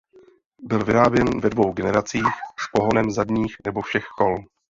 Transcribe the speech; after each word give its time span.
Byl 0.61 0.83
vyráběn 0.83 1.39
ve 1.41 1.49
dvou 1.49 1.73
generacích 1.73 2.27
s 2.59 2.71
pohonem 2.73 3.11
zadních 3.11 3.55
nebo 3.65 3.81
všech 3.81 4.05
kol. 4.17 4.37